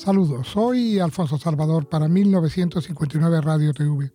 [0.00, 4.10] Saludos, soy Alfonso Salvador para 1959 Radio TV.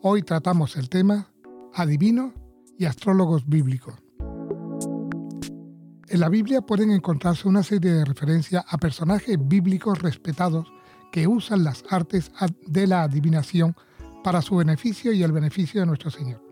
[0.00, 1.30] Hoy tratamos el tema
[1.74, 2.32] adivinos
[2.78, 3.94] y astrólogos bíblicos.
[6.08, 10.72] En la Biblia pueden encontrarse una serie de referencias a personajes bíblicos respetados
[11.12, 12.32] que usan las artes
[12.66, 13.76] de la adivinación
[14.24, 16.45] para su beneficio y el beneficio de nuestro Señor.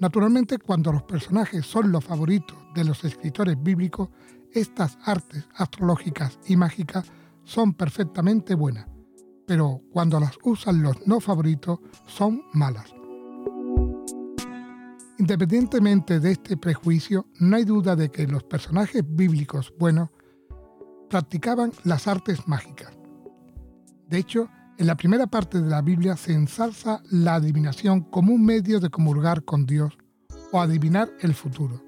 [0.00, 4.08] Naturalmente, cuando los personajes son los favoritos de los escritores bíblicos,
[4.52, 7.10] estas artes astrológicas y mágicas
[7.44, 8.86] son perfectamente buenas,
[9.46, 12.94] pero cuando las usan los no favoritos son malas.
[15.18, 20.10] Independientemente de este prejuicio, no hay duda de que los personajes bíblicos buenos
[21.10, 22.96] practicaban las artes mágicas.
[24.06, 28.44] De hecho, en la primera parte de la Biblia se ensalza la adivinación como un
[28.44, 29.98] medio de comulgar con Dios
[30.52, 31.82] o adivinar el futuro.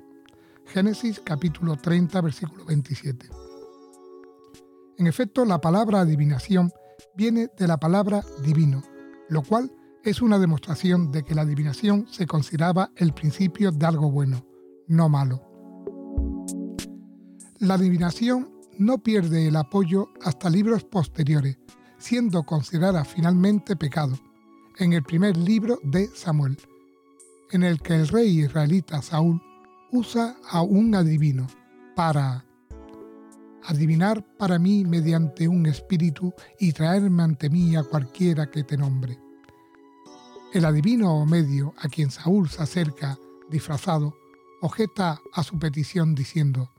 [0.66, 3.28] Génesis capítulo 30 versículo 27.
[4.98, 6.72] En efecto, la palabra adivinación
[7.14, 8.82] viene de la palabra divino,
[9.28, 14.10] lo cual es una demostración de que la adivinación se consideraba el principio de algo
[14.10, 14.44] bueno,
[14.88, 15.47] no malo.
[17.60, 21.58] La adivinación no pierde el apoyo hasta libros posteriores,
[22.01, 24.19] siendo considerada finalmente pecado,
[24.79, 26.59] en el primer libro de Samuel,
[27.53, 29.41] en el que el rey israelita Saúl
[29.93, 31.47] usa a un adivino
[31.95, 32.45] para
[33.65, 39.19] adivinar para mí mediante un espíritu y traerme ante mí a cualquiera que te nombre.
[40.55, 43.19] El adivino o medio a quien Saúl se acerca
[43.51, 44.17] disfrazado
[44.62, 46.71] objeta a su petición diciendo,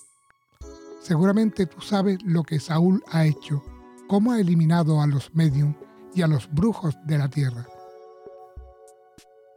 [1.01, 3.63] Seguramente tú sabes lo que Saúl ha hecho,
[4.11, 5.73] cómo ha eliminado a los medium
[6.13, 7.65] y a los brujos de la tierra.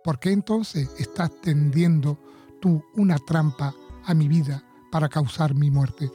[0.04, 2.20] ¿Por qué entonces estás tendiendo
[2.60, 3.74] tú una trampa
[4.04, 6.08] a mi vida para causar mi muerte?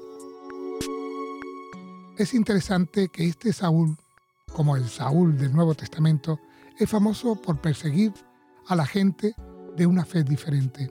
[2.17, 3.97] Es interesante que este Saúl,
[4.53, 6.39] como el Saúl del Nuevo Testamento,
[6.77, 8.13] es famoso por perseguir
[8.67, 9.35] a la gente
[9.75, 10.89] de una fe diferente.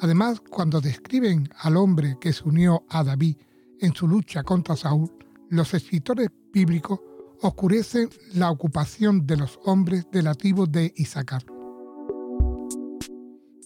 [0.00, 3.36] Además, cuando describen al hombre que se unió a David
[3.82, 5.10] en su lucha contra Saúl,
[5.50, 7.00] los escritores bíblicos
[7.42, 10.06] oscurecen la ocupación de los hombres
[10.38, 11.44] tribu de Isaacar.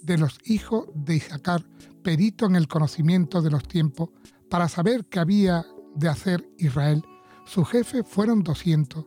[0.02, 1.64] De los hijos de Isaacar,
[2.02, 4.08] perito en el conocimiento de los tiempos,
[4.48, 7.04] para saber qué había de hacer Israel,
[7.44, 9.04] su jefe fueron 200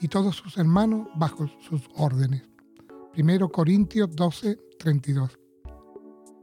[0.00, 2.42] y todos sus hermanos bajo sus órdenes.
[3.16, 5.38] 1 Corintios 12, 32.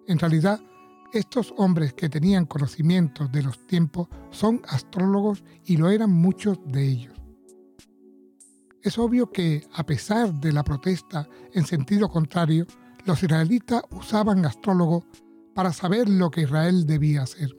[0.08, 0.60] En realidad,
[1.14, 6.88] estos hombres que tenían conocimiento de los tiempos son astrólogos y lo eran muchos de
[6.88, 7.14] ellos.
[8.82, 12.66] Es obvio que, a pesar de la protesta en sentido contrario,
[13.06, 15.04] los israelitas usaban astrólogos
[15.54, 17.56] para saber lo que Israel debía hacer.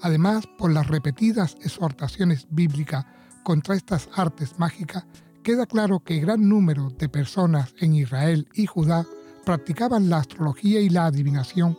[0.00, 3.06] Además, por las repetidas exhortaciones bíblicas
[3.44, 5.06] contra estas artes mágicas,
[5.42, 9.06] queda claro que gran número de personas en Israel y Judá
[9.44, 11.76] practicaban la astrología y la adivinación,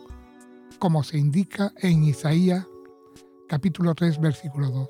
[0.78, 2.66] como se indica en Isaías
[3.48, 4.88] capítulo 3 versículo 2.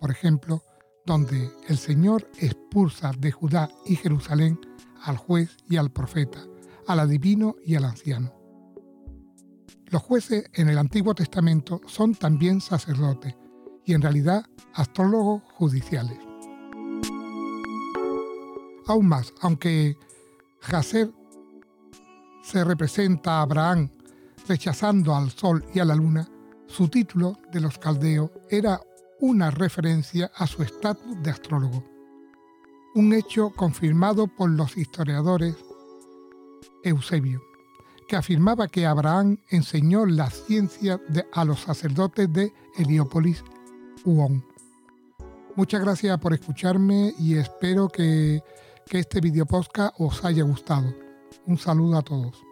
[0.00, 0.62] Por ejemplo,
[1.04, 4.58] donde el Señor expulsa de Judá y Jerusalén
[5.02, 6.46] al juez y al profeta,
[6.86, 8.32] al adivino y al anciano.
[9.86, 13.34] Los jueces en el Antiguo Testamento son también sacerdotes
[13.84, 16.18] y en realidad astrólogos judiciales.
[18.86, 19.96] Aún más, aunque
[20.60, 21.12] Jacer
[22.42, 23.90] se representa a Abraham
[24.48, 26.28] rechazando al sol y a la luna,
[26.66, 28.80] su título de los caldeos era
[29.20, 31.84] una referencia a su estatus de astrólogo.
[32.94, 35.56] Un hecho confirmado por los historiadores
[36.82, 37.40] Eusebio,
[38.08, 41.00] que afirmaba que Abraham enseñó la ciencia
[41.32, 43.44] a los sacerdotes de Heliópolis,
[44.04, 44.44] Uón.
[45.54, 48.42] Muchas gracias por escucharme y espero que,
[48.86, 50.92] que este video podcast os haya gustado.
[51.46, 52.44] Un saludo a todos.